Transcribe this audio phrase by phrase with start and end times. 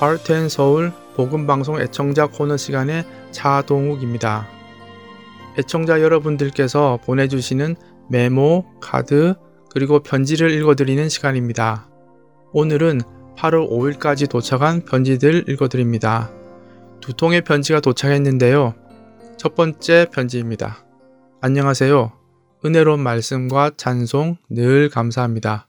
[0.00, 4.48] 하트앤 서울 복음방송 애청자 코너 시간의 차동욱입니다.
[5.58, 7.76] 애청자 여러분들께서 보내주시는
[8.08, 9.34] 메모, 카드,
[9.70, 11.90] 그리고 편지를 읽어드리는 시간입니다.
[12.52, 13.02] 오늘은
[13.36, 16.30] 8월 5일까지 도착한 편지들 읽어드립니다.
[17.02, 18.74] 두 통의 편지가 도착했는데요.
[19.36, 20.82] 첫 번째 편지입니다.
[21.42, 22.10] 안녕하세요.
[22.64, 25.68] 은혜로운 말씀과 찬송 늘 감사합니다.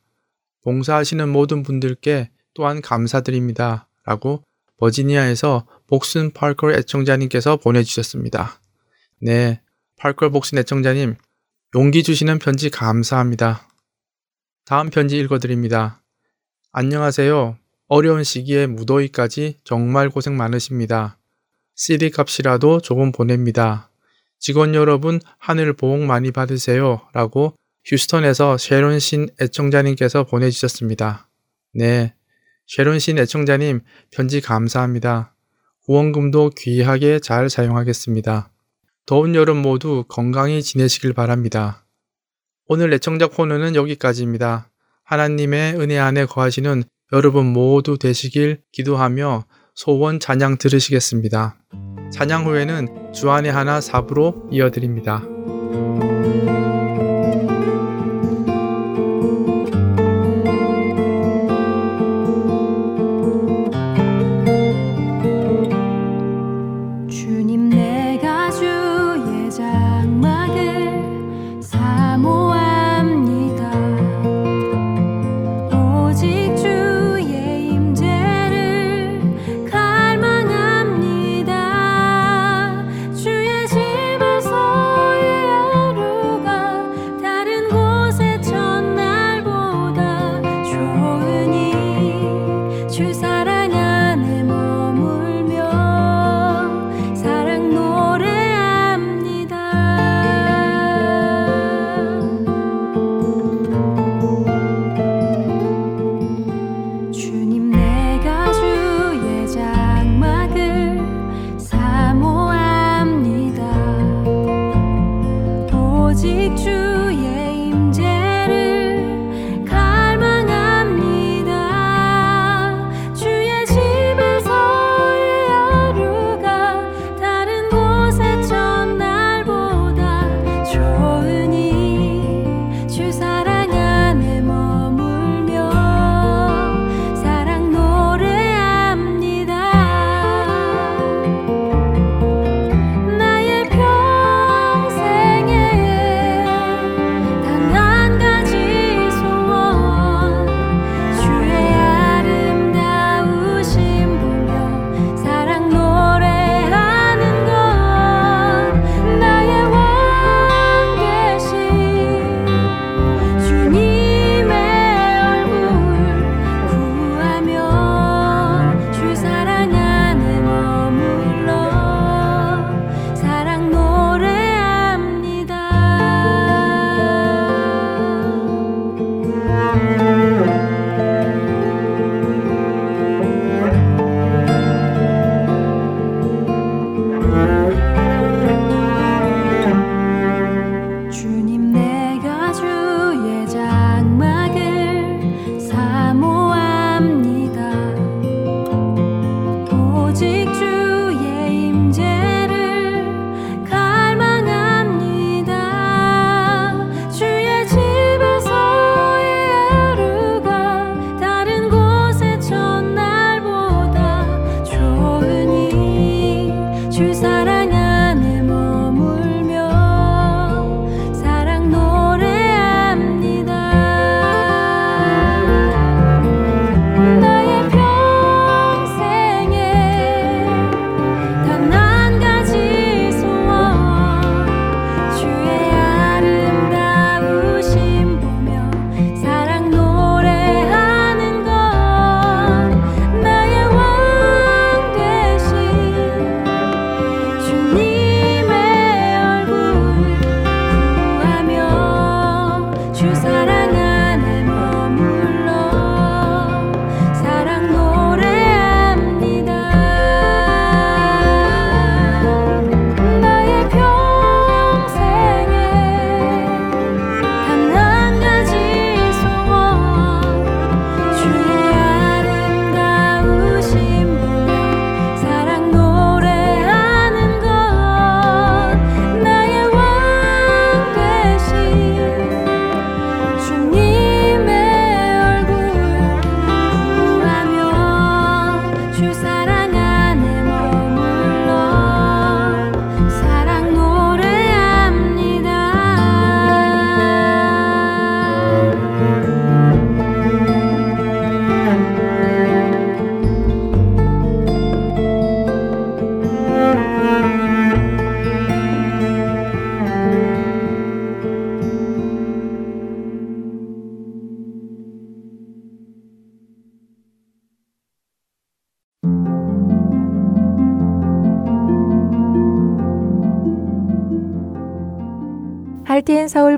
[0.64, 3.90] 봉사하시는 모든 분들께 또한 감사드립니다.
[4.06, 4.44] 라고
[4.78, 8.62] 버지니아에서 복슨 팔컬 애청자님께서 보내주셨습니다.
[9.20, 9.62] 네,
[9.98, 11.16] 팔컬 복슨 애청자님,
[11.76, 13.68] 용기 주시는 편지 감사합니다.
[14.66, 16.02] 다음 편지 읽어드립니다.
[16.72, 17.58] 안녕하세요.
[17.88, 21.18] 어려운 시기에 무더위까지 정말 고생 많으십니다.
[21.76, 23.90] CD 값이라도 조금 보냅니다.
[24.40, 27.02] 직원 여러분 하늘 보복 많이 받으세요.
[27.14, 27.54] 라고
[27.86, 31.28] 휴스턴에서 쉐론 신 애청자님께서 보내주셨습니다.
[31.74, 32.14] 네.
[32.74, 35.36] 쉐론 신 애청자님 편지 감사합니다.
[35.84, 38.50] 후원금도 귀하게 잘 사용하겠습니다.
[39.06, 41.86] 더운 여름 모두 건강히 지내시길 바랍니다.
[42.68, 44.70] 오늘 애청자 코너는 여기까지입니다.
[45.04, 49.44] 하나님의 은혜 안에 거하시는 여러분 모두 되시길 기도하며
[49.76, 51.58] 소원 찬양 들으시겠습니다.
[52.14, 55.26] 찬양 후에는 주안의 하나 사부로 이어드립니다.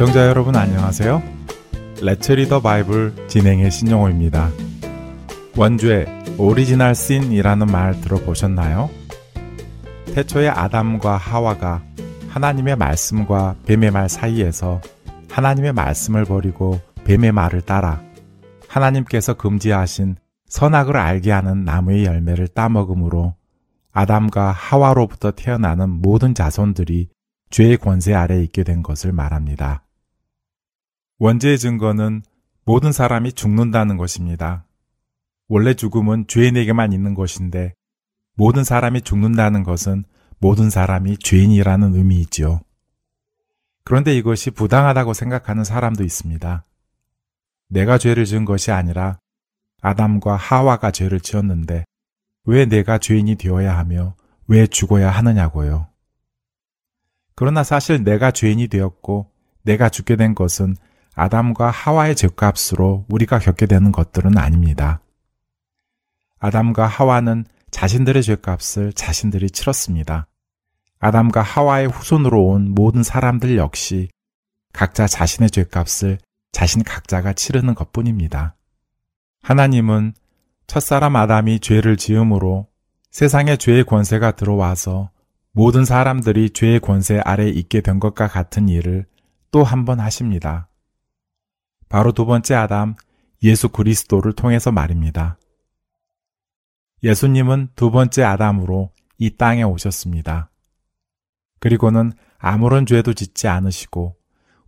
[0.00, 1.22] 애청자 여러분 안녕하세요.
[2.00, 4.48] Let's Read the Bible 진행의 신용호입니다.
[5.58, 6.06] 원죄
[6.38, 8.88] original sin이라는 말 들어보셨나요?
[10.14, 11.82] 태초에 아담과 하와가
[12.30, 14.80] 하나님의 말씀과 뱀의 말 사이에서
[15.28, 18.00] 하나님의 말씀을 버리고 뱀의 말을 따라
[18.68, 20.16] 하나님께서 금지하신
[20.46, 23.34] 선악을 알게 하는 나무의 열매를 따먹음으로
[23.92, 27.10] 아담과 하와로부터 태어나는 모든 자손들이
[27.50, 29.82] 죄의 권세 아래 있게 된 것을 말합니다.
[31.20, 32.22] 원죄의 증거는
[32.64, 34.64] 모든 사람이 죽는다는 것입니다.
[35.48, 37.74] 원래 죽음은 죄인에게만 있는 것인데
[38.36, 40.04] 모든 사람이 죽는다는 것은
[40.38, 42.62] 모든 사람이 죄인이라는 의미이지요.
[43.84, 46.64] 그런데 이것이 부당하다고 생각하는 사람도 있습니다.
[47.68, 49.18] 내가 죄를 지은 것이 아니라
[49.82, 51.84] 아담과 하와가 죄를 지었는데
[52.44, 54.14] 왜 내가 죄인이 되어야 하며
[54.46, 55.86] 왜 죽어야 하느냐고요.
[57.34, 59.30] 그러나 사실 내가 죄인이 되었고
[59.64, 60.76] 내가 죽게 된 것은
[61.20, 65.02] 아담과 하와의 죄값으로 우리가 겪게 되는 것들은 아닙니다.
[66.38, 70.28] 아담과 하와는 자신들의 죄값을 자신들이 치렀습니다.
[70.98, 74.08] 아담과 하와의 후손으로 온 모든 사람들 역시
[74.72, 76.16] 각자 자신의 죄값을
[76.52, 78.56] 자신 각자가 치르는 것 뿐입니다.
[79.42, 80.14] 하나님은
[80.68, 82.68] 첫사람 아담이 죄를 지음으로
[83.10, 85.10] 세상에 죄의 권세가 들어와서
[85.52, 89.04] 모든 사람들이 죄의 권세 아래 있게 된 것과 같은 일을
[89.50, 90.69] 또 한 번 하십니다.
[91.90, 92.94] 바로 두 번째 아담
[93.42, 95.38] 예수 그리스도를 통해서 말입니다.
[97.02, 100.50] 예수님은 두 번째 아담으로 이 땅에 오셨습니다.
[101.58, 104.16] 그리고는 아무런 죄도 짓지 않으시고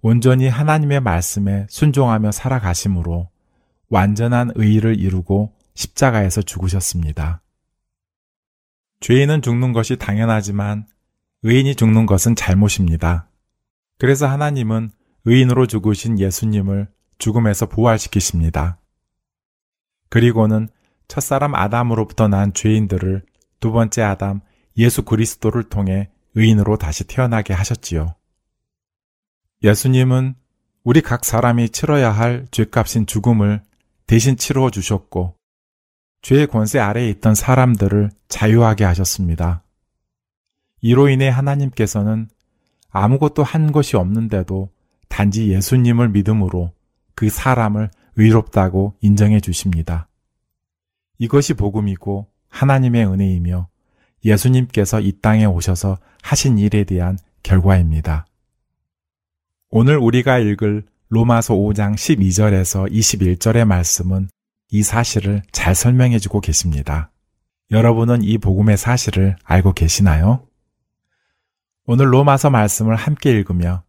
[0.01, 3.31] 온전히 하나님의 말씀에 순종하며 살아가심으로
[3.89, 7.41] 완전한 의의를 이루고 십자가에서 죽으셨습니다.
[8.99, 10.89] 죄인은 죽는 것이 당연하지만
[11.45, 13.29] 의인이 죽는 것은 잘못입니다.
[13.99, 14.91] 그래서 하나님은
[15.25, 16.89] 의인으로 죽으신 예수님을
[17.23, 18.79] 죽음에서 부활시키십니다.
[20.09, 20.69] 그리고는
[21.07, 23.23] 첫사람 아담으로부터 난 죄인들을
[23.61, 24.41] 두 번째 아담
[24.77, 28.17] 예수 그리스도를 통해 의인으로 다시 태어나게 하셨지요.
[29.63, 30.35] 예수님은
[30.83, 33.63] 우리 각 사람이 치러야 할 죄값인 죽음을
[34.09, 35.37] 대신 치루어 주셨고
[36.23, 39.63] 죄의 권세 아래에 있던 사람들을 자유하게 하셨습니다.
[40.81, 42.29] 이로 인해 하나님께서는
[42.91, 44.71] 아무것도 한 것이 없는데도
[45.09, 46.73] 단지 예수님을 믿음으로
[47.23, 50.09] 그 사람을 의롭다고 인정해 주십니다.
[51.19, 53.69] 이것이 복음이고 하나님의 은혜이며
[54.25, 58.27] 예수님께서 이 땅에 오셔서 하신 일에 대한 결과입니다.
[59.71, 64.29] 오늘 우리가 읽을 로마서 5장 12절에서 21절의 말씀은
[64.73, 67.13] 이 사실을 잘 설명해 주고 계십니다.
[67.71, 70.45] 여러분은 이 복음의 사실을 알고 계시나요?
[71.85, 73.85] 오늘 로마서 말씀을 함께 읽으며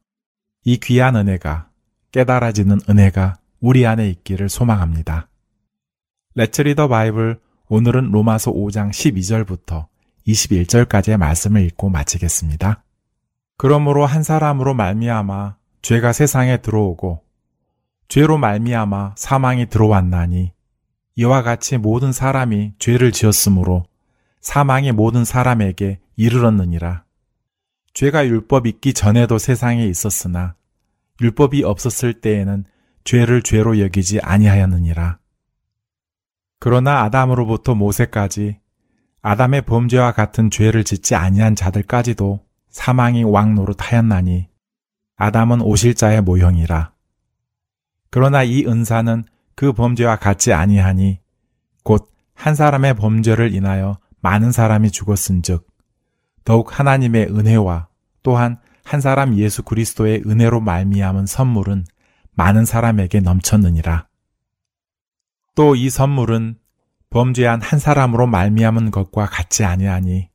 [0.66, 1.73] 이 귀한 은혜가
[2.14, 5.28] 깨달아지는 은혜가 우리 안에 있기를 소망합니다.
[6.36, 9.88] 레츠 리더 바이블 오늘은 로마서 5장 12절부터
[10.28, 12.84] 21절까지의 말씀을 읽고 마치겠습니다.
[13.58, 17.24] 그러므로 한 사람으로 말미암아 죄가 세상에 들어오고
[18.08, 20.52] 죄로 말미암아 사망이 들어왔나니
[21.16, 23.86] 이와 같이 모든 사람이 죄를 지었으므로
[24.40, 27.06] 사망이 모든 사람에게 이르렀느니라.
[27.94, 30.56] 죄가 율법 있기 전에도 세상에 있었으나
[31.22, 32.66] 율법이 없었을 때에는
[33.04, 35.20] 죄를 죄로 여기지 아니하였느니라.
[36.60, 38.60] 그러나 아담으로부터 모세까지
[39.22, 44.50] 아담의 범죄와 같은 죄를 짓지 아니한 자들까지도 사망이 왕노릇하였나니
[45.16, 46.94] 아담은 오실자의 모형이라.
[48.10, 51.20] 그러나 이 은사는 그 범죄와 같지 아니하니
[51.84, 55.68] 곧 한 사람의 범죄를 인하여 많은 사람이 죽었은즉
[56.44, 57.88] 더욱 하나님의 은혜와
[58.22, 61.86] 또한 한 사람 예수 그리스도의 은혜로 말미암은 선물은
[62.32, 64.08] 많은 사람에게 넘쳤느니라.
[65.56, 66.58] 또 이 선물은
[67.10, 70.30] 범죄한 한 사람으로 말미암은 것과 같지 아니하니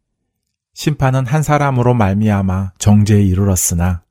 [0.75, 4.05] 심판은 한 사람으로 말미암아 정죄에 이르렀으나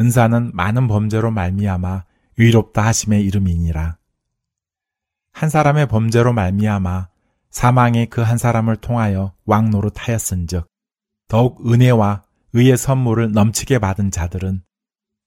[0.00, 2.04] 은사는 많은 범죄로 말미암아
[2.38, 3.96] 의롭다 하심의 이름이니라.
[5.32, 7.08] 한 사람의 범죄로 말미암아
[7.50, 10.66] 사망이 그한 사람을 통하여 왕노릇 하였은즉
[11.28, 12.24] 더욱 은혜와
[12.56, 14.62] 의의 선물을 넘치게 받은 자들은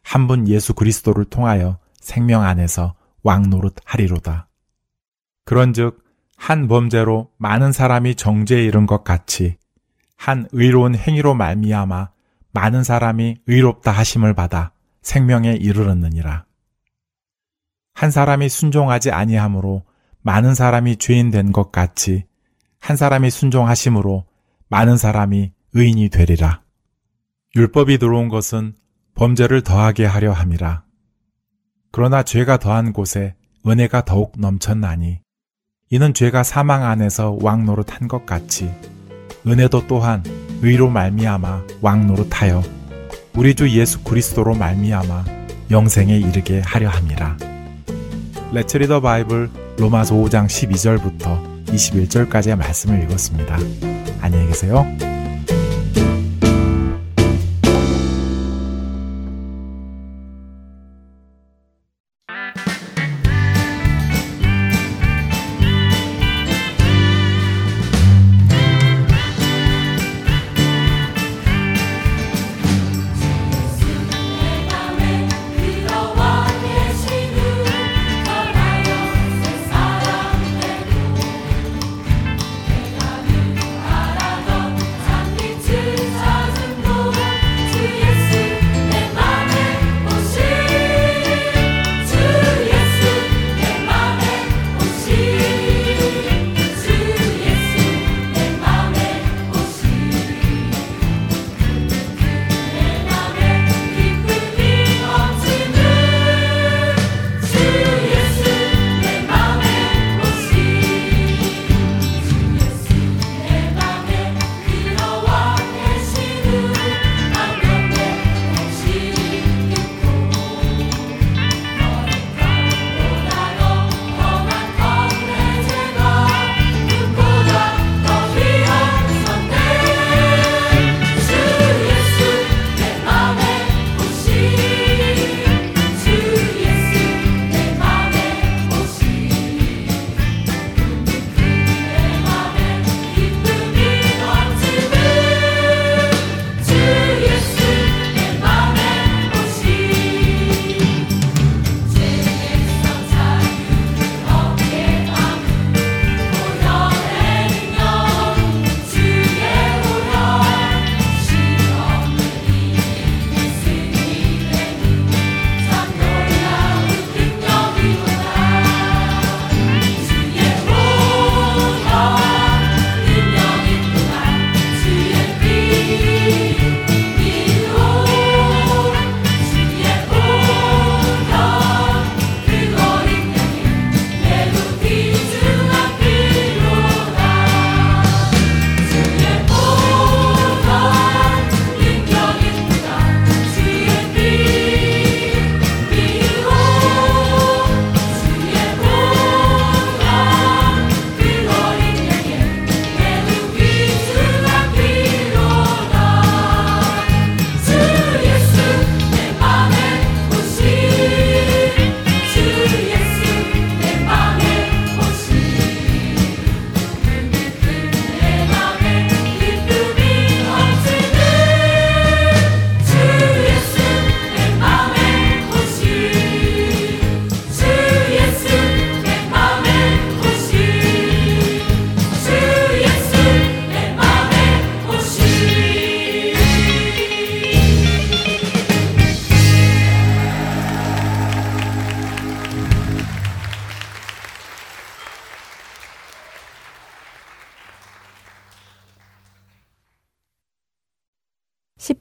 [0.04, 4.50] 한 분 예수 그리스도를 통하여 생명 안에서 왕노릇 하리로다.
[5.46, 6.04] 그런즉
[6.36, 9.58] 한 범죄로 많은 사람이 정죄에 이른 것 같이
[10.16, 12.10] 한 의로운 행위로 말미암아
[12.52, 14.72] 많은 사람이 의롭다 하심을 받아
[15.04, 16.46] 생명에 이르렀느니라.
[17.94, 19.84] 한 사람이 순종하지 아니하므로
[20.22, 22.26] 많은 사람이 죄인 된 것 같이
[22.80, 24.26] 한 사람이 순종하심으로
[24.70, 26.64] 많은 사람이 의인이 되리라.
[27.56, 28.74] 율법이 들어온 것은
[29.16, 30.84] 범죄를 더하게 하려 함이라.
[31.92, 35.20] 그러나 죄가 더한 곳에 은혜가 더욱 넘쳤나니
[35.90, 38.72] 이는 죄가 사망 안에서 왕노릇 한 것 같이
[39.48, 40.24] 은혜도 또한
[40.62, 42.62] 의로 말미암아 왕노릇 하여
[43.36, 45.26] 우리 주 예수 그리스도로 말미암아
[45.72, 47.38] 영생에 이르게 하려 함이라.
[48.54, 53.58] 레츠 리더 바이블 로마서 5장 12절부터 21절까지의 말씀을 읽었습니다.
[54.22, 54.86] 안녕히 계세요.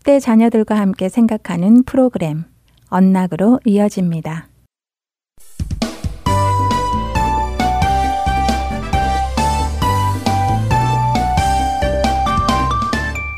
[0.09, 2.45] 10대 자녀들과 함께 생각하는 프로그램
[2.89, 4.49] 언락으로 이어집니다.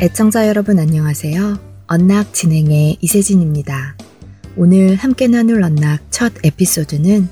[0.00, 1.58] 애청자 여러분 안녕하세요.
[1.88, 3.96] 언락 진행의 이세진입니다.
[4.56, 7.28] 오늘 함께 나눌 언락 첫 에피소드는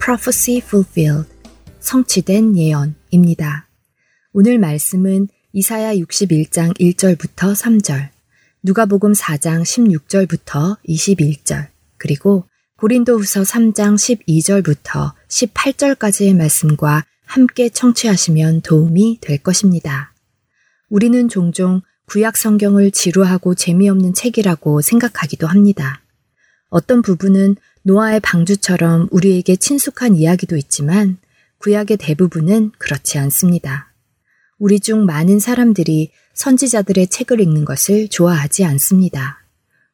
[0.00, 1.30] Prophecy Fulfilled,
[1.78, 3.68] 성취된 예언입니다.
[4.32, 8.11] 오늘 말씀은 이사야 61장 1절부터 3절,
[8.64, 11.66] 누가복음 4장 16절부터 21절,
[11.98, 12.44] 그리고
[12.76, 20.14] 고린도후서 3장 12절부터 18절까지의 말씀과 함께 청취하시면 도움이 될 것입니다.
[20.88, 26.00] 우리는 종종 구약 성경을 지루하고 재미없는 책이라고 생각하기도 합니다.
[26.68, 31.18] 어떤 부분은 노아의 방주처럼 우리에게 친숙한 이야기도 있지만
[31.58, 33.92] 구약의 대부분은 그렇지 않습니다.
[34.60, 39.44] 우리 중 많은 사람들이 선지자들의 책을 읽는 것을 좋아하지 않습니다.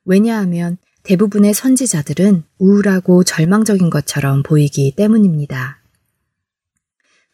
[0.05, 5.79] 왜냐하면 대부분의 선지자들은 우울하고 절망적인 것처럼 보이기 때문입니다.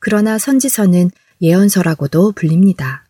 [0.00, 3.04] 그러나 선지서는 예언서라고도 불립니다.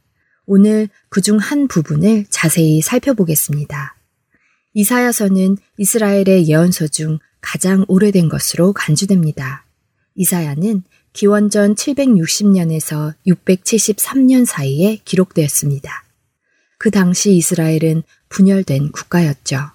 [0.47, 3.97] 오늘 그 중 한 부분을 자세히 살펴보겠습니다.
[4.75, 9.65] 이사야서는 이스라엘의 예언서 중 가장 오래된 것으로 간주됩니다.
[10.17, 10.83] 이사야는
[11.15, 16.05] 기원전 760년에서 673년 사이에 기록되었습니다.
[16.77, 19.71] 그 당시 이스라엘은 분열된 국가였죠.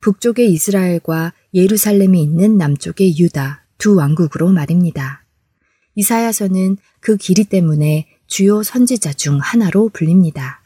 [0.00, 5.24] 북쪽의 이스라엘과 예루살렘이 있는 남쪽의 유다 두 왕국으로 말입니다.
[5.94, 10.64] 이사야서는 그 길이 때문에 주요 선지자 중 하나로 불립니다.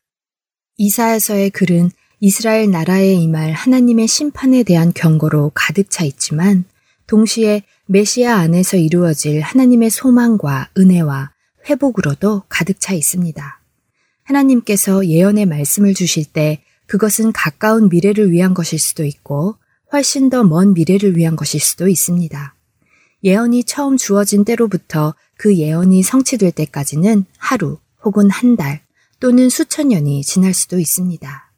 [0.79, 6.65] 이사야서의 글은 이스라엘 나라에 임할 하나님의 심판에 대한 경고로 가득 차 있지만
[7.07, 11.33] 동시에 메시아 안에서 이루어질 하나님의 소망과 은혜와
[11.69, 13.61] 회복으로도 가득 차 있습니다.
[14.25, 19.57] 하나님께서 예언의 말씀을 주실 때 그것은 가까운 미래를 위한 것일 수도 있고
[19.93, 22.55] 훨씬 더 먼 미래를 위한 것일 수도 있습니다.
[23.23, 28.83] 예언이 처음 주어진 때로부터 그 예언이 성취될 때까지는 하루 혹은 한 달
[29.21, 31.53] 또는 수천 년이 지날 수도 있습니다.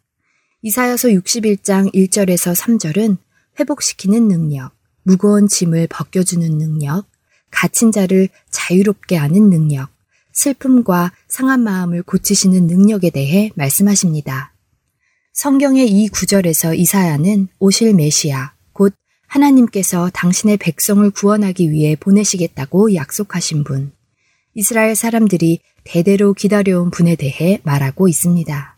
[0.63, 3.17] 이사여서 61장 1절에서 3절은
[3.59, 4.73] 회복시키는 능력,
[5.09, 7.07] 무거운 짐을 벗겨주는 능력,
[7.51, 9.89] 갇힌 자를 자유롭게 하는 능력,
[10.35, 14.53] 슬픔과 상한 마음을 고치시는 능력에 대해 말씀하십니다.
[15.33, 18.93] 성경의 이 구절에서 이사야는 오실 메시아, 곧
[19.27, 23.93] 하나님께서 당신의 백성을 구원하기 위해 보내시겠다고 약속하신 분,
[24.53, 28.77] 이스라엘 사람들이 대대로 기다려온 분에 대해 말하고 있습니다.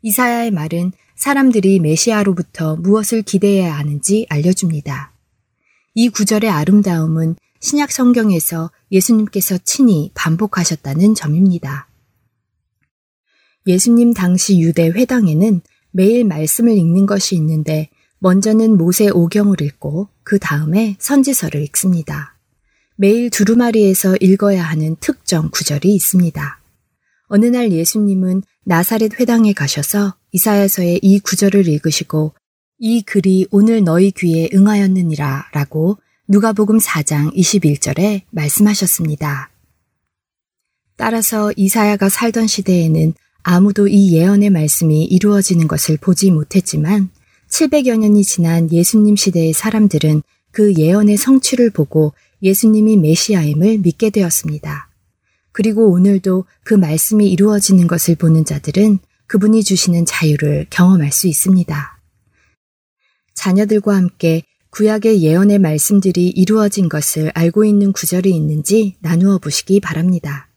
[0.00, 5.09] 이사야의 말은 사람들이 메시아로부터 무엇을 기대해야 하는지 알려줍니다.
[5.94, 11.88] 이 구절의 아름다움은 신약 성경에서 예수님께서 친히 반복하셨다는 점입니다.
[13.66, 20.96] 예수님 당시 유대 회당에는 매일 말씀을 읽는 것이 있는데 먼저는 모세 오경을 읽고 그 다음에
[20.98, 22.36] 선지서를 읽습니다.
[22.96, 26.60] 매일 두루마리에서 읽어야 하는 특정 구절이 있습니다.
[27.28, 32.34] 어느 날 예수님은 나사렛 회당에 가셔서 이사야서의 이 구절을 읽으시고
[32.82, 39.50] 이 글이 오늘 너희 귀에 응하였느니라 라고 누가복음 4장 21절에 말씀하셨습니다.
[40.96, 43.12] 따라서 이사야가 살던 시대에는
[43.42, 47.10] 아무도 이 예언의 말씀이 이루어지는 것을 보지 못했지만
[47.50, 54.88] 700여 년이 지난 예수님 시대의 사람들은 그 예언의 성취를 보고 예수님이 메시아임을 믿게 되었습니다.
[55.52, 61.99] 그리고 오늘도 그 말씀이 이루어지는 것을 보는 자들은 그분이 주시는 자유를 경험할 수 있습니다.
[63.34, 70.48] 자녀들과 함께 구약의 예언의 말씀들이 이루어진 것을 알고 있는 구절이 있는지 나누어 보시기 바랍니다.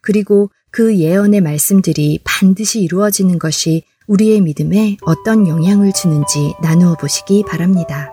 [0.00, 8.10] 그리고 그 예언의 말씀들이 반드시 이루어지는 것이 우리의 믿음에 어떤 영향을 주는지 나누어 보시기 바랍니다.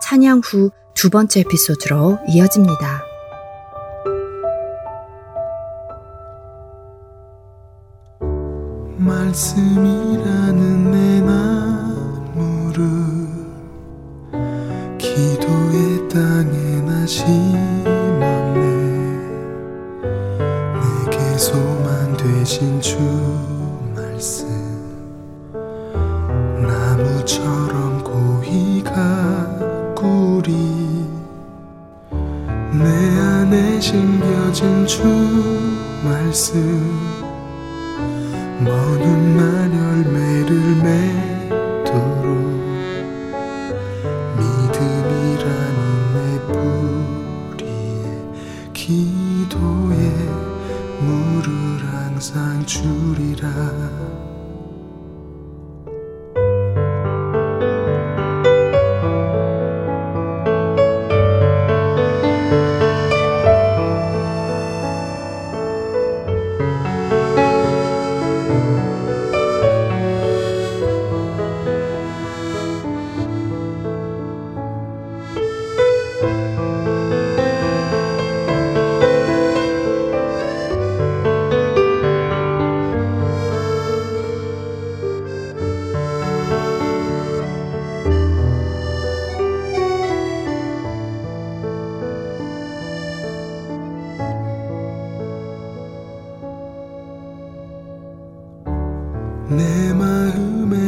[0.00, 3.02] 찬양 후 두 번째 에피소드로 이어집니다.
[8.98, 11.51] 말씀이라는 내나
[17.06, 18.60] 심었네
[20.80, 22.96] 내게 소망 되신 주
[23.94, 24.46] 말씀.
[26.60, 30.52] 나무처럼 고이 가꾸리
[32.72, 35.02] 내 안에 심겨진 주
[36.04, 37.00] 말씀.
[38.60, 39.61] 먼 훗날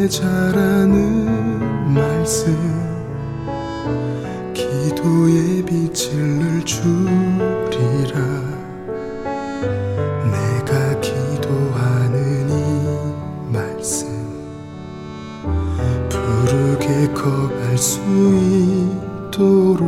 [0.08, 2.54] 자라는 말씀.
[4.52, 8.20] 기도의 빛을 늘 주리라.
[10.30, 14.08] 내가 기도하는 이 말씀
[16.08, 18.00] 부르게 거할 수
[19.30, 19.84] 있도록.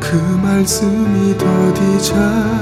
[0.00, 2.57] 그 말씀이 더디 자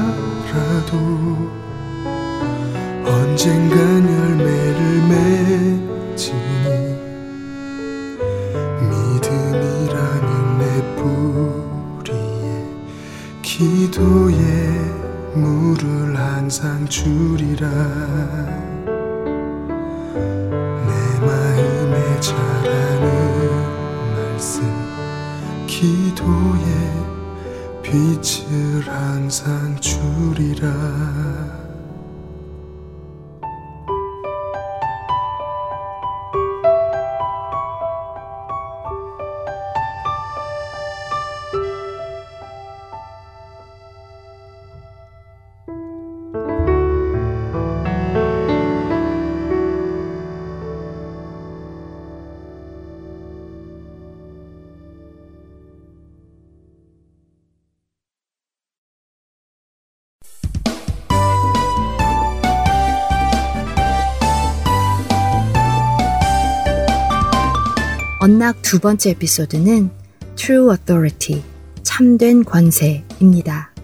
[68.46, 69.90] 언락 두 번째 에피소드는
[70.36, 71.42] True Authority,
[71.82, 73.74] 참된 권세입니다.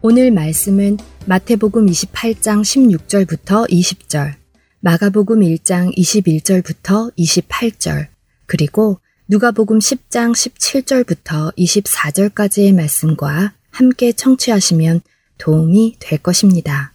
[0.00, 4.36] 오늘 말씀은 마태복음 28장 16절부터 20절,
[4.80, 8.06] 마가복음 1장 21절부터 28절,
[8.46, 15.02] 그리고 누가복음 10장 17절부터 24절까지의 말씀과 함께 청취하시면
[15.36, 16.94] 도움이 될 것입니다.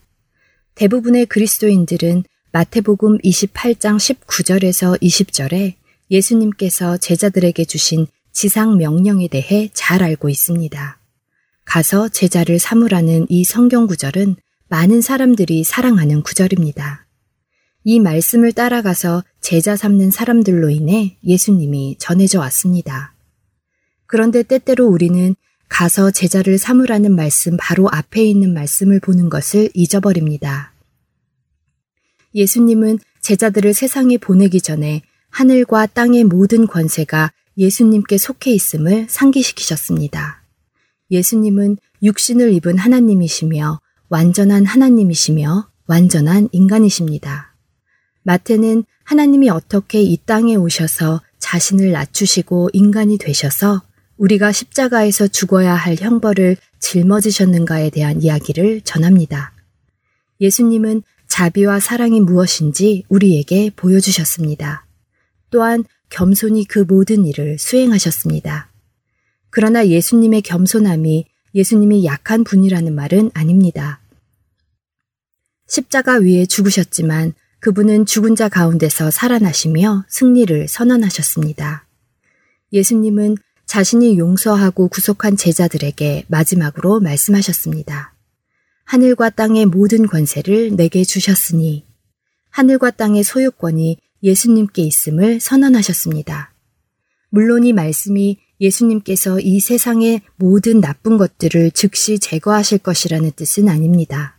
[0.74, 11.00] 대부분의 그리스도인들은 마태복음 28장 19절에서 20절에 예수님께서 제자들에게 주신 지상 명령에 대해 잘 알고 있습니다.
[11.66, 14.36] 가서 제자를 삼으라는 이 성경 구절은
[14.68, 17.06] 많은 사람들이 사랑하는 구절입니다.
[17.84, 23.14] 이 말씀을 따라가서 제자 삼는 사람들로 인해 예수님이 전해져 왔습니다.
[24.06, 25.36] 그런데 때때로 우리는
[25.70, 30.74] 가서 제자를 삼으라는 말씀 바로 앞에 있는 말씀을 보는 것을 잊어버립니다.
[32.36, 35.02] 예수님은 제자들을 세상에 보내기 전에
[35.34, 40.44] 하늘과 땅의 모든 권세가 예수님께 속해 있음을 상기시키셨습니다.
[41.10, 47.56] 예수님은 육신을 입은 하나님이시며 완전한 하나님이시며 완전한 인간이십니다.
[48.22, 53.82] 마태는 하나님이 어떻게 이 땅에 오셔서 자신을 낮추시고 인간이 되셔서
[54.18, 59.52] 우리가 십자가에서 죽어야 할 형벌을 짊어지셨는가에 대한 이야기를 전합니다.
[60.40, 64.86] 예수님은 자비와 사랑이 무엇인지 우리에게 보여주셨습니다.
[65.54, 68.72] 또한 겸손히 그 모든 일을 수행하셨습니다.
[69.52, 74.02] 그러나 예수님의 겸손함이 예수님이 약한 분이라는 말은 아닙니다.
[75.68, 81.88] 십자가 위에 죽으셨지만 그분은 죽은 자 가운데서 살아나시며 승리를 선언하셨습니다.
[82.72, 83.38] 예수님은
[83.68, 88.16] 자신이 용서하고 구속한 제자들에게 마지막으로 말씀하셨습니다.
[88.86, 91.86] 하늘과 땅의 모든 권세를 내게 주셨으니
[92.50, 96.54] 하늘과 땅의 소유권이 예수님께 있음을 선언하셨습니다.
[97.30, 104.38] 물론 이 말씀이 예수님께서 이 세상의 모든 나쁜 것들을 즉시 제거하실 것이라는 뜻은 아닙니다.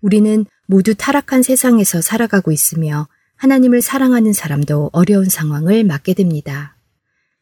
[0.00, 6.76] 우리는 모두 타락한 세상에서 살아가고 있으며 하나님을 사랑하는 사람도 어려운 상황을 맞게 됩니다.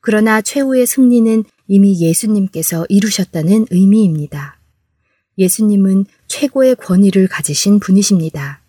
[0.00, 4.58] 그러나 최후의 승리는 이미 예수님께서 이루셨다는 의미입니다.
[5.36, 8.62] 예수님은 최고의 권위를 가지신 분이십니다.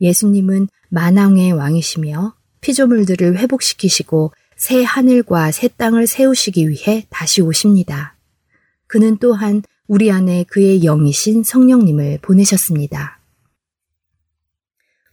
[0.00, 8.14] 예수님은 만왕의 왕이시며 피조물들을 회복시키시고 새 하늘과 새 땅을 세우시기 위해 다시 오십니다.
[8.88, 13.18] 그는 또한 우리 안에 그의 영이신 성령님을 보내셨습니다.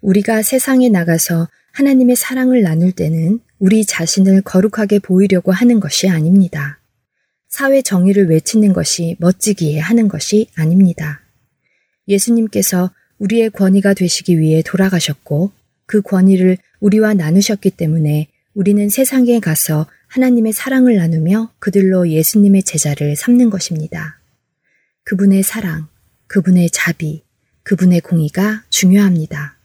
[0.01, 6.81] 우리가 세상에 나가서 하나님의 사랑을 나눌 때는 우리 자신을 거룩하게 보이려고 하는 것이 아닙니다.
[7.47, 11.21] 사회 정의를 외치는 것이 멋지기에 하는 것이 아닙니다.
[12.09, 15.57] 예수님께서 우리의 권위가 되시기 위해 돌아가셨고
[15.89, 23.49] 그 권위를 우리와 나누셨기 때문에 우리는 세상에 가서 하나님의 사랑을 나누며 그들로 예수님의 제자를 삼는
[23.49, 24.19] 것입니다.
[25.03, 25.87] 그분의 사랑,
[26.27, 27.23] 그분의 자비,
[27.63, 29.57] 그분의 공의가 중요합니다.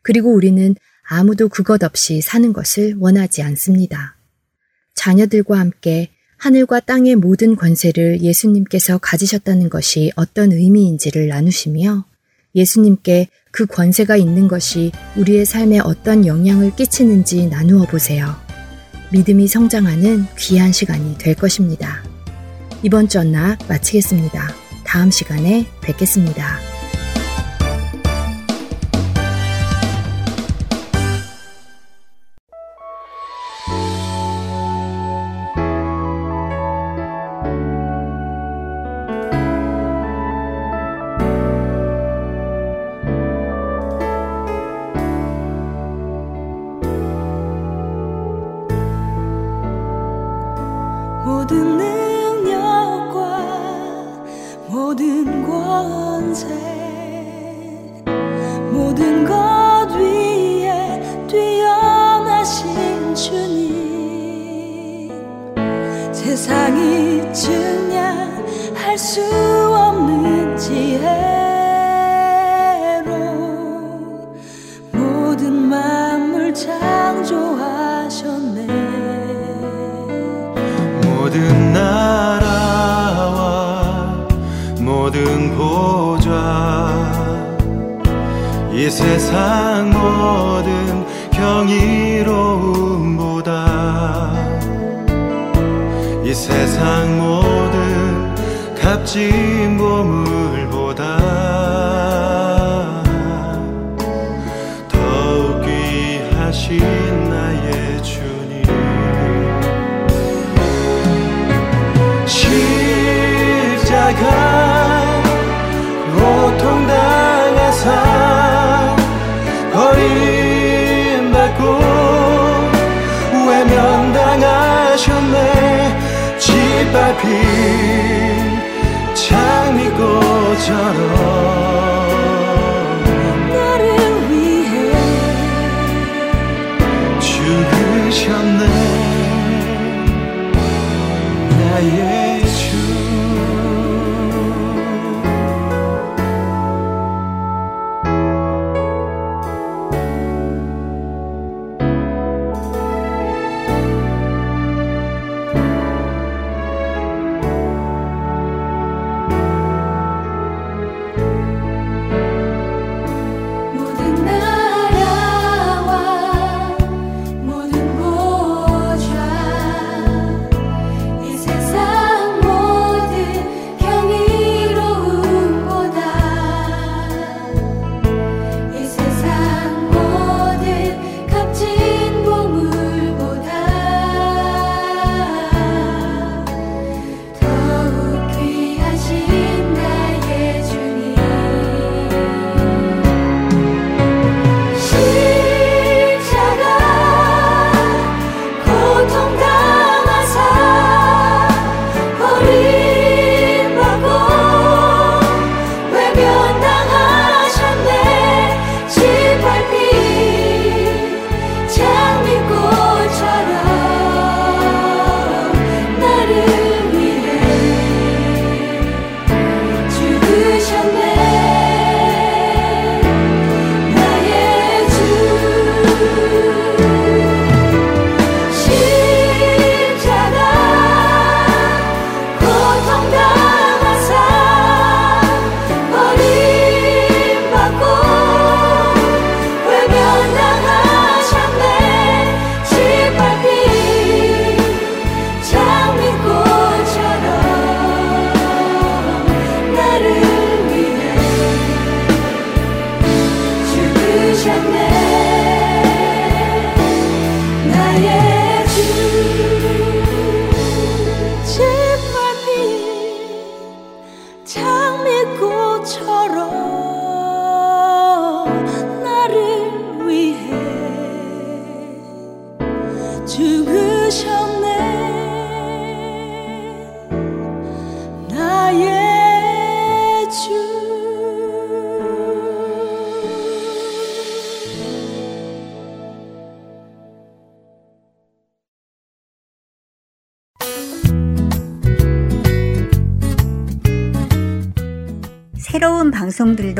[0.00, 0.74] 그리고 우리는
[1.06, 4.16] 아무도 그것 없이 사는 것을 원하지 않습니다.
[4.94, 12.06] 자녀들과 함께 하늘과 땅의 모든 권세를 예수님께서 가지셨다는 것이 어떤 의미인지를 나누시며
[12.54, 18.34] 예수님께 그 권세가 있는 것이 우리의 삶에 어떤 영향을 끼치는지 나누어 보세요.
[19.10, 22.02] 믿음이 성장하는 귀한 시간이 될 것입니다.
[22.82, 24.48] 이번 주 언락 마치겠습니다.
[24.84, 26.67] 다음 시간에 뵙겠습니다.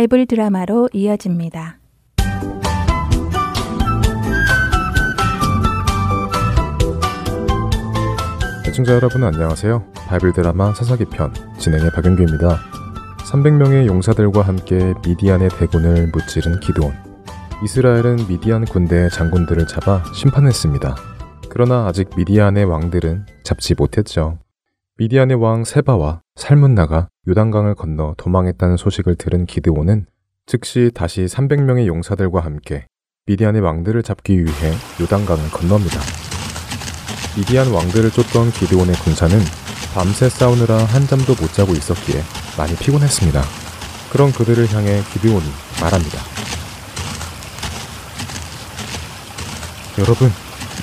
[0.00, 1.78] Bible 드라마로 이어집니다.
[8.66, 9.84] 애청자 여러분 안녕하세요.
[10.08, 12.60] Bible 드라마 사사기 편 진행의 박영규입니다.
[13.30, 16.94] 300명의 용사들과 함께 미디안의 대군을 무찌른 기드온.
[17.62, 20.96] 이스라엘은 미디안 군대의 장군들을 잡아 심판했습니다.
[21.50, 24.38] 그러나 아직 미디안의 왕들은 잡지 못했죠.
[24.96, 30.06] 미디안의 왕 세바와 살문나가 요단강을 건너 도망했다는 소식을 들은 기드온은
[30.46, 32.86] 즉시 다시 300명의 용사들과 함께
[33.26, 36.00] 미디안의 왕들을 잡기 위해 요단강을 건넙니다.
[37.36, 39.38] 미디안 왕들을 쫓던 기드온의 군사는
[39.92, 42.22] 밤새 싸우느라 한잠도 못 자고 있었기에
[42.56, 43.42] 많이 피곤했습니다.
[44.10, 45.44] 그런 그들을 향해 기드온이
[45.82, 46.18] 말합니다.
[49.98, 50.30] 여러분,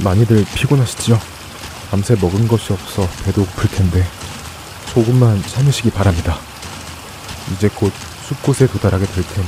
[0.04, 1.18] 많이들 피곤하시죠?
[1.90, 4.04] 밤새 먹은 것이 없어 배도 고플 텐데
[4.98, 6.38] 조금만 참으시기 바랍니다.
[7.54, 9.48] 이제 곧 숲곳에 도달하게 될 테니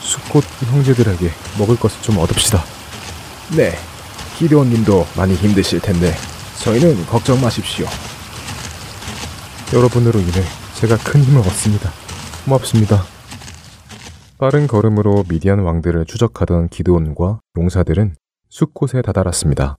[0.00, 2.64] 숲곳 형제들에게 먹을 것을 좀 얻읍시다.
[3.58, 3.72] 네,
[4.38, 6.14] 기도원님도 많이 힘드실 텐데
[6.62, 7.84] 저희는 걱정 마십시오.
[9.74, 10.42] 여러분으로 인해
[10.76, 11.90] 제가 큰 힘을 얻습니다.
[12.46, 13.02] 고맙습니다.
[14.38, 18.14] 빠른 걸음으로 미디안 왕들을 추적하던 기드온과 용사들은
[18.48, 19.76] 숲곳에 다다랐습니다.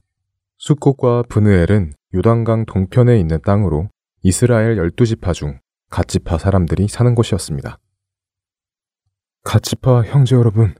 [0.60, 3.90] 숲곳과 브느엘은 요단강 동편에 있는 땅으로
[4.24, 7.78] 이스라엘 12지파 중 갓지파 사람들이 사는 곳이었습니다.
[9.44, 10.74] 갓지파 형제 여러분,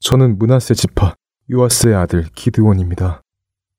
[0.00, 1.14] 저는 문하세 지파
[1.50, 3.20] 요아스의 아들 기드온입니다.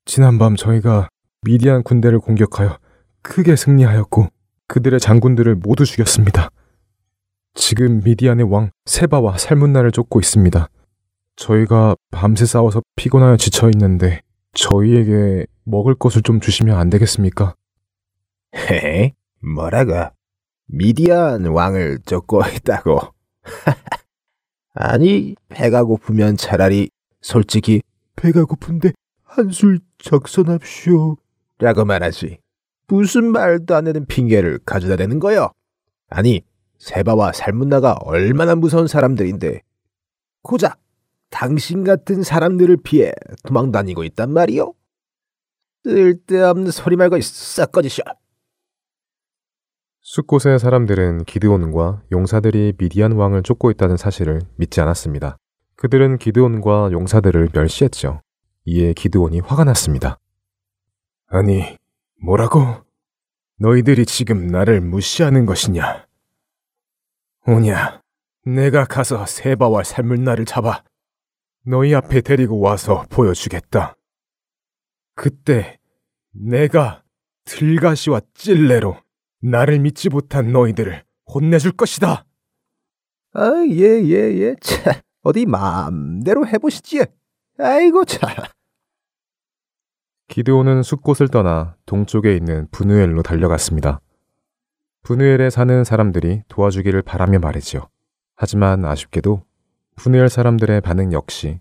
[0.04, 1.08] 지난밤 저희가
[1.42, 2.78] 미디안 군대를 공격하여
[3.22, 4.28] 크게 승리하였고
[4.68, 6.50] 그들의 장군들을 모두 죽였습니다.
[7.54, 10.68] 지금 미디안의 왕 세바와 살문나를 쫓고 있습니다.
[11.34, 14.20] 저희가 밤새 싸워서 피곤하여 지쳐 있는데
[14.54, 17.54] 저희에게 먹을 것을 좀 주시면 안 되겠습니까?
[18.54, 20.10] 헤, 뭐라고?
[20.66, 23.00] 미디안 왕을 쫓고 있다고?
[24.74, 27.82] 아니, 배가 고프면 차라리 솔직히
[28.16, 31.16] 배가 고픈데 한술 적선합시오.
[31.58, 32.38] 라고 말하지.
[32.88, 35.50] 무슨 말도 안 되는 핑계를 가져다 대는 거요?
[36.08, 36.42] 아니,
[36.78, 39.62] 세바와 살문나가 얼마나 무서운 사람들인데,
[40.42, 40.78] 고작
[41.30, 43.12] 당신 같은 사람들을 피해
[43.44, 44.72] 도망 다니고 있단 말이요?
[45.84, 48.02] 쓸데없는 소리 말고 싹 꺼지셔.
[50.08, 55.36] 숲곳의 사람들은 기드온과 용사들이 미디안 왕을 쫓고 있다는 사실을 믿지 않았습니다.
[55.74, 58.20] 그들은 기드온과 용사들을 멸시했죠.
[58.66, 60.20] 이에 기드온이 화가 났습니다.
[61.26, 61.76] 아니,
[62.22, 62.84] 뭐라고?
[63.58, 66.06] 너희들이 지금 나를 무시하는 것이냐?
[67.48, 68.00] 오냐,
[68.44, 70.84] 내가 가서 세바와 살물나를 잡아
[71.64, 73.96] 너희 앞에 데리고 와서 보여주겠다.
[75.16, 75.80] 그때
[76.30, 77.02] 내가
[77.44, 79.04] 들가시와 찔레로
[79.42, 82.24] 나를 믿지 못한 너희들을 혼내줄 것이다.
[83.34, 84.56] 아, 예, 예, 예.
[84.60, 87.04] 참, 어디 마음대로 해보시지.
[87.58, 88.30] 아이고, 참.
[90.28, 94.00] 기드온은 숲곳을 떠나 동쪽에 있는 분우엘로 달려갔습니다.
[95.02, 97.88] 분우엘에 사는 사람들이 도와주기를 바라며 말이지요.
[98.34, 99.44] 하지만 아쉽게도
[99.94, 101.60] 분우엘 사람들의 반응 역시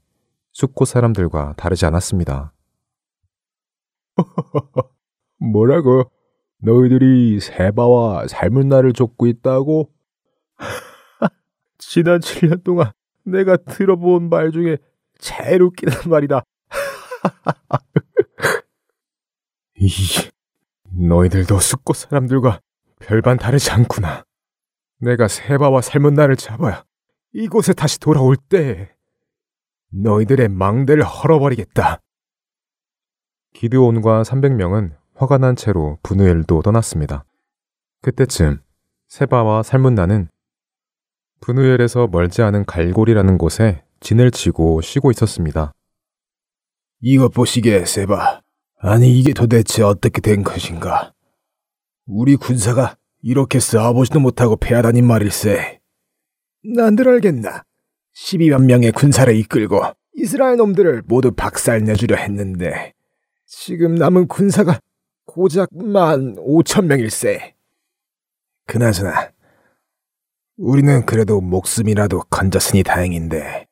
[0.51, 2.53] 숲곳 사람들과 다르지 않았습니다.
[5.39, 6.09] 뭐라고?
[6.59, 9.91] 너희들이 세바와 삶은 날을 쫓고 있다고?
[11.77, 12.91] 지난 7년 동안
[13.23, 14.77] 내가 들어본 말 중에
[15.19, 16.43] 제일 웃기는 말이다.
[19.77, 19.89] 이,
[20.91, 22.59] 너희들도 숲꽃 사람들과
[22.99, 24.23] 별반 다르지 않구나.
[24.99, 26.83] 내가 세바와 삶은 날을 잡아야
[27.33, 28.95] 이곳에 다시 돌아올 때
[29.89, 31.99] 너희들의 망대를 헐어버리겠다.
[33.53, 37.25] 기드온과 300명은 화가 난 채로 분우엘도 떠났습니다.
[38.01, 38.59] 그때쯤
[39.07, 40.27] 세바와 살문나는
[41.39, 45.73] 분우엘에서 멀지 않은 갈골이라는 곳에 진을 치고 쉬고 있었습니다.
[46.99, 48.41] 이것 보시게, 세바.
[48.79, 51.13] 아니, 이게 도대체 어떻게 된 것인가?
[52.05, 55.79] 우리 군사가 이렇게 싸워보지도 못하고 패하다니 말일세.
[56.75, 57.63] 난들 알겠나?
[58.15, 59.81] 12만 명의 군사를 이끌고
[60.13, 62.93] 이스라엘 놈들을 모두 박살내주려 했는데
[63.45, 64.79] 지금 남은 군사가
[65.35, 67.55] 고작 만 5천 명일세.
[68.67, 69.33] 그나저나
[70.55, 73.67] 우리는 그래도 목숨이라도 건졌으니 다행인데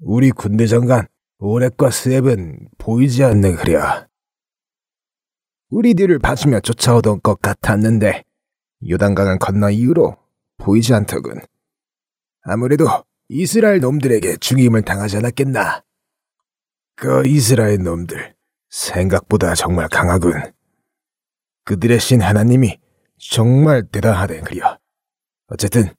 [0.00, 1.06] 우리 군대 장관
[1.38, 4.08] 오렉과 스앱은 보이지 않는 그려.
[5.70, 8.24] 우리 뒤를 봐주며 쫓아오던 것 같았는데
[8.90, 10.16] 요단강을 건너 이후로
[10.56, 11.42] 보이지 않더군.
[12.42, 12.86] 아무래도
[13.28, 15.84] 이스라엘 놈들에게 죽임을 당하지 않았겠나.
[16.96, 18.34] 그 이스라엘 놈들
[18.68, 20.57] 생각보다 정말 강하군.
[21.68, 22.78] 그들의 신 하나님이
[23.18, 24.78] 정말 대단하대 그려.
[25.48, 25.92] 어쨌든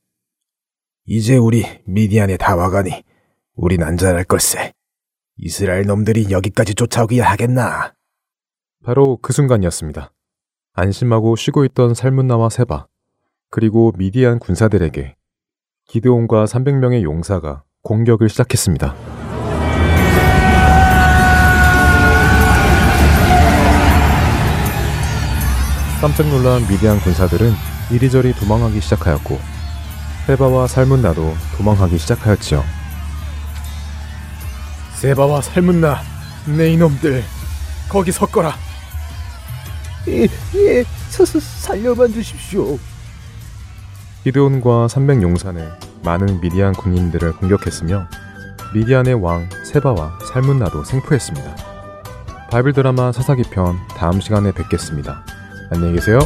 [1.05, 3.03] 이제 우리 미디안에 다 와가니
[3.53, 4.73] 우린 안전할 걸세.
[5.37, 7.93] 이스라엘 놈들이 여기까지 쫓아오기야 하겠나.
[8.83, 10.11] 바로 그 순간이었습니다.
[10.73, 12.87] 안심하고 쉬고 있던 살문나와 세바,
[13.51, 15.17] 그리고 미디안 군사들에게
[15.87, 19.28] 기드온과 300명의 용사가 공격을 시작했습니다.
[26.01, 27.51] 깜짝 놀란 미디안 군사들은
[27.91, 29.37] 이리저리 도망하기 시작하였고
[30.27, 32.63] 세바와 살문나도 도망하기 시작하였지요.
[34.93, 35.99] 세바와 살문나,
[36.57, 37.21] 내 이놈들
[37.89, 38.55] 거기 섰거라.
[40.07, 40.23] 예,
[40.55, 42.79] 예, 서서 살려만 주십시오.
[44.23, 45.69] 기드온과 300용사는
[46.05, 48.07] 많은 미디안 군인들을 공격했으며
[48.73, 51.55] 미디안의 왕 세바와 살문나도 생포했습니다.
[52.51, 55.38] 바이블 드라마 사사기 편 다음 시간에 뵙겠습니다.
[55.71, 56.19] 안녕히 계세요.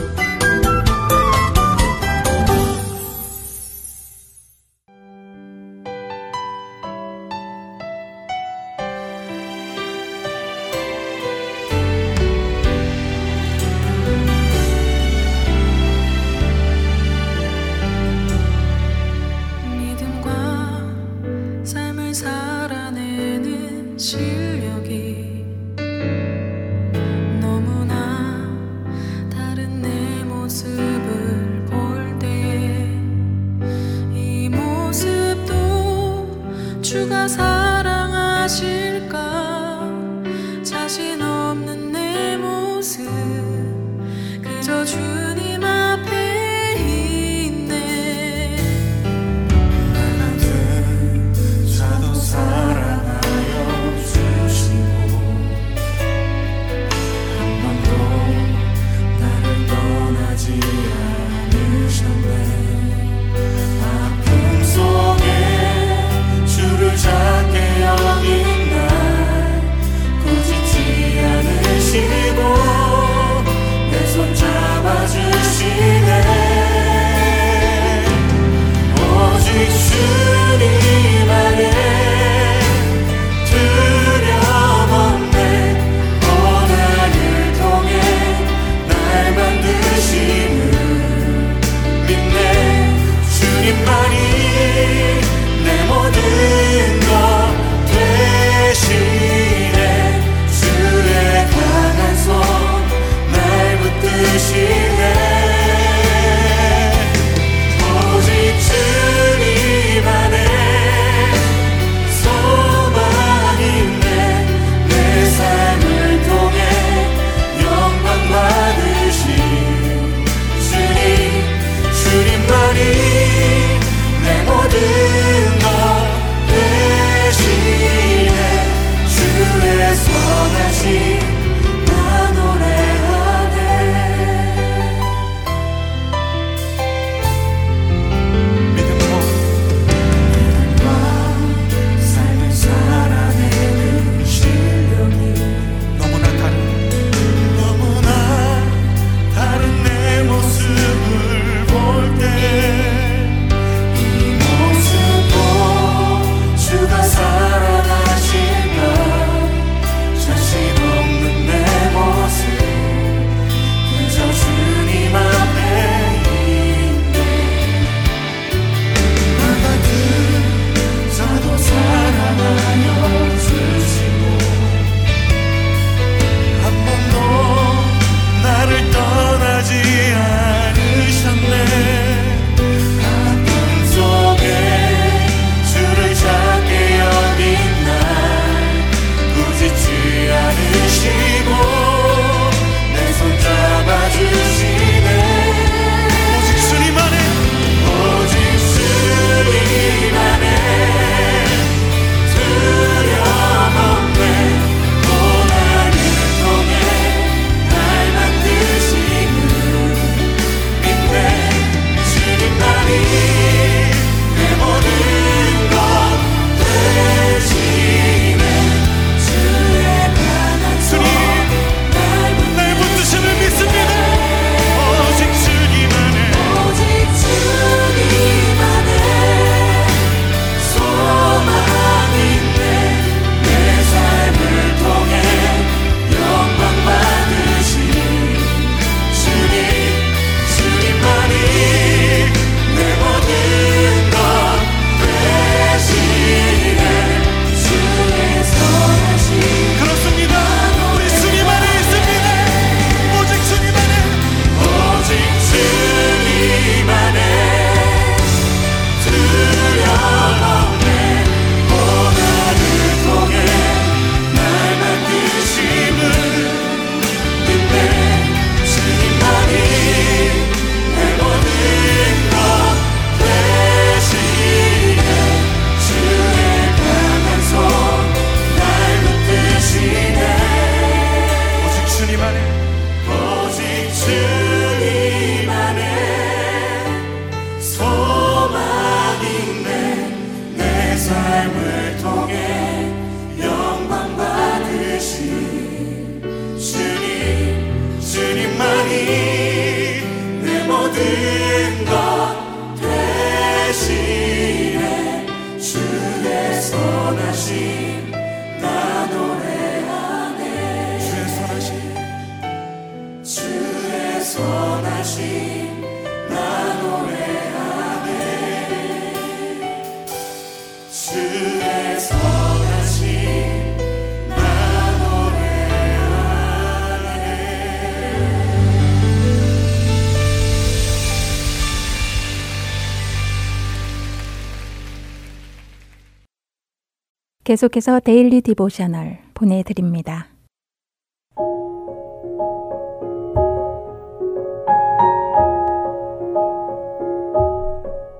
[337.53, 340.25] 계속해서 Daily Devotional 보내드립니다.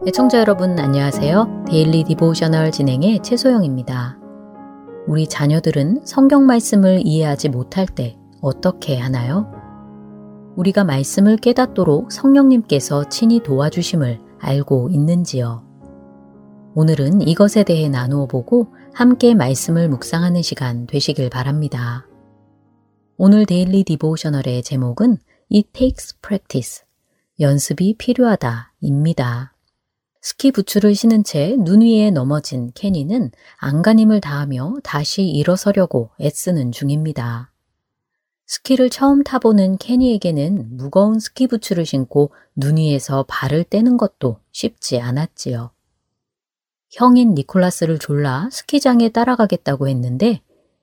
[0.05, 1.65] 애청자 여러분 안녕하세요.
[1.67, 4.19] Daily Devotional 진행의 최소영입니다.
[5.07, 9.51] 우리 자녀들은 성경 말씀을 이해하지 못할 때 어떻게 하나요?
[10.57, 15.63] 우리가 말씀을 깨닫도록 성령님께서 친히 도와주심을 알고 있는지요?
[16.75, 22.05] 오늘은 이것에 대해 나누어 보고 함께 말씀을 묵상하는 시간 되시길 바랍니다.
[23.17, 25.17] 오늘 Daily Devotional의 제목은
[25.51, 26.83] It takes practice.
[27.39, 29.55] 연습이 필요하다 입니다.
[30.21, 37.51] 스키 부츠를 신은 채 눈 위에 넘어진 케니는 안간힘을 다하며 다시 일어서려고 애쓰는 중입니다.
[38.45, 45.72] 스키를 처음 타보는 케니에게는 무거운 스키 부츠를 신고 눈 위에서 발을 떼는 것도 쉽지 않았지요.
[46.93, 50.41] 형인 니콜라스를 졸라 스키장에 따라가겠다고 했는데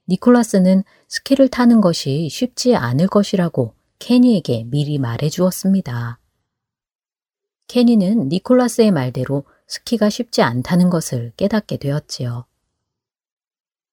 [0.09, 6.19] 니콜라스는 스키를 타는 것이 쉽지 않을 것이라고 케니에게 미리 말해 주었습니다.
[7.69, 12.45] 케니는 니콜라스의 말대로 스키가 쉽지 않다는 것을 깨닫게 되었지요.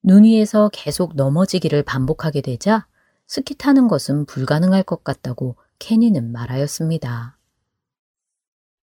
[0.01, 2.87] 눈 위에서 계속 넘어지기를 반복하게 되자
[3.27, 7.36] 스키 타는 것은 불가능할 것 같다고 케니는 말하였습니다.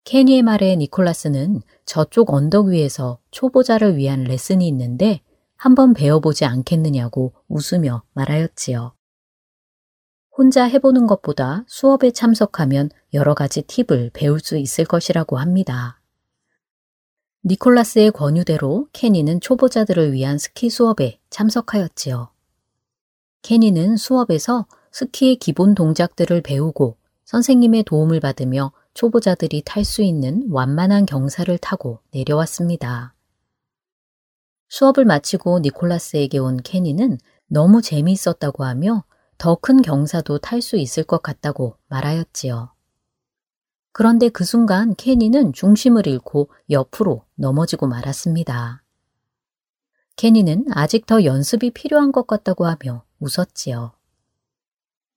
[0.05, 5.23] 케니의 말에 니콜라스는 저쪽 언덕 위에서 초보자를 위한 레슨이 있는데
[5.57, 8.95] 한번 배워보지 않겠느냐고 웃으며 말하였지요.
[10.37, 16.01] 혼자 해보는 것보다 수업에 참석하면 여러 가지 팁을 배울 수 있을 것이라고 합니다.
[17.47, 22.29] 니콜라스의 권유대로 케니는 초보자들을 위한 스키 수업에 참석하였지요.
[23.41, 31.57] 케니는 수업에서 스키의 기본 동작들을 배우고 선생님의 도움을 받으며 초보자들이 탈 수 있는 완만한 경사를
[31.59, 33.15] 타고 내려왔습니다.
[34.69, 37.19] 수업을 마치고 니콜라스에게 온 케니는
[37.49, 39.05] 너무 재미있었다고 하며
[39.37, 42.73] 더 큰 경사도 탈 수 있을 것 같다고 말하였지요.
[43.93, 48.83] 그런데 그 순간 케니는 중심을 잃고 옆으로 넘어지고 말았습니다.
[50.17, 53.93] 케니는 아직 더 연습이 필요한 것 같다고 하며 웃었지요.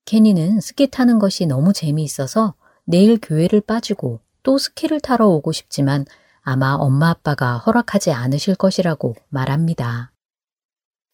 [0.05, 2.55] 케니는 스키 타는 것이 너무 재미있어서
[2.89, 6.05] 내일 교회를 빠지고 또 스키를 타러 오고 싶지만
[6.41, 10.13] 아마 엄마 아빠가 허락하지 않으실 것이라고 말합니다.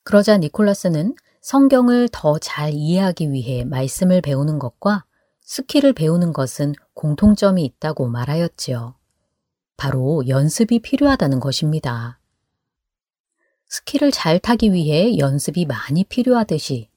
[0.04, 5.04] 그러자 니콜라스는 성경을 더 잘 이해하기 위해 말씀을 배우는 것과
[5.42, 8.94] 스키를 배우는 것은 공통점이 있다고 말하였지요.
[9.76, 12.20] 바로 연습이 필요하다는 것입니다.
[13.68, 16.92] 스키를 잘 타기 위해 연습이 많이 필요하듯이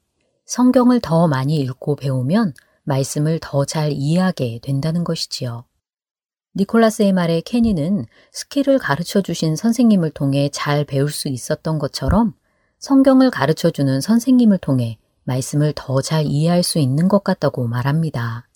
[0.45, 2.53] 성경을 더 많이 읽고 배우면
[2.87, 5.65] 말씀을 더 잘 이해하게 된다는 것이지요.
[6.55, 12.33] 니콜라스의 말에 케니는 스키를 가르쳐 주신 선생님을 통해 잘 배울 수 있었던 것처럼
[12.79, 18.47] 성경을 가르쳐 주는 선생님을 통해 말씀을 더 잘 이해할 수 있는 것 같다고 말합니다.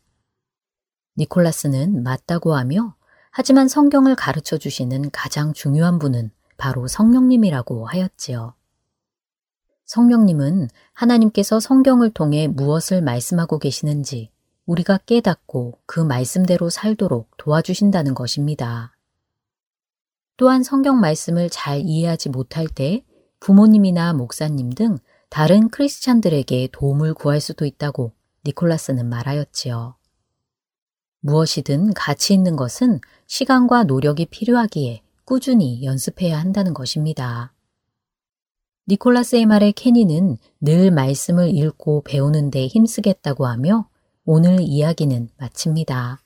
[1.18, 2.96] 니콜라스는 맞다고 하며
[3.32, 8.56] 하지만 성경을 가르쳐 주시는 가장 중요한 분은 바로 성령님이라고 하였지요.
[9.92, 14.30] 성령님은 하나님께서 성경을 통해 무엇을 말씀하고 계시는지
[14.66, 18.96] 우리가 깨닫고 그 말씀대로 살도록 도와주신다는 것입니다.
[20.38, 23.04] 또한 성경 말씀을 잘 이해하지 못할 때
[23.42, 28.14] 부모님이나 목사님 등 다른 크리스찬들에게 도움을 구할 수도 있다고
[28.46, 29.96] 니콜라스는 말하였지요.
[31.20, 37.52] 무엇이든 가치 있는 것은 시간과 노력이 필요하기에 꾸준히 연습해야 한다는 것입니다.
[38.88, 43.88] 니콜라스의 말에 케니는 늘 말씀을 읽고 배우는 데 힘쓰겠다고 하며
[44.26, 46.24] 오늘 이야기는 마칩니다.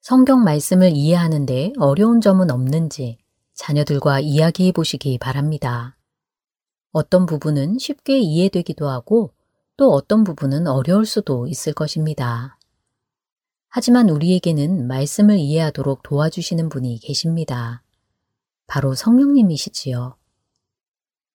[0.00, 3.18] 성경 말씀을 이해하는데 어려운 점은 없는지
[3.54, 5.96] 자녀들과 이야기해 보시기 바랍니다.
[6.92, 9.32] 어떤 부분은 쉽게 이해되기도 하고
[9.76, 12.58] 또 어떤 부분은 어려울 수도 있을 것입니다.
[13.68, 17.82] 하지만 우리에게는 말씀을 이해하도록 도와주시는 분이 계십니다.
[18.66, 20.15] 바로 성령님이시지요.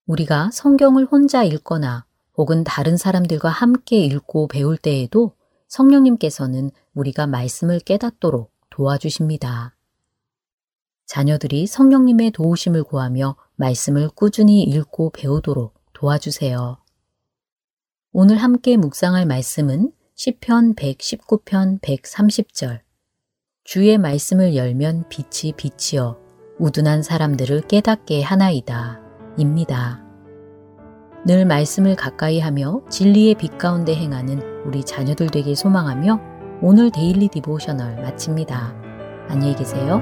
[0.05, 5.35] 우리가 성경을 혼자 읽거나 혹은 다른 사람들과 함께 읽고 배울 때에도
[5.67, 9.75] 성령님께서는 우리가 말씀을 깨닫도록 도와주십니다.
[11.05, 16.77] 자녀들이 성령님의 도우심을 구하며 말씀을 꾸준히 읽고 배우도록 도와주세요.
[18.13, 22.81] 오늘 함께 묵상할 말씀은 시편 119편 130절
[23.63, 26.19] 주의 말씀을 열면 빛이 비치어
[26.59, 29.00] 우둔한 사람들을 깨닫게 하나이다.
[29.37, 30.03] 입니다.
[31.25, 36.19] 늘 말씀을 가까이 하며 진리의 빛 가운데 행하는 우리 자녀들 되길 소망하며
[36.61, 38.73] 오늘 daily devotional 마칩니다.
[39.27, 40.01] 안녕히 계세요.